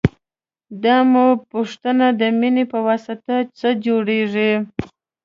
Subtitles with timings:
[0.83, 4.51] دا مه پوښته د مینې پواسطه څه جوړېږي.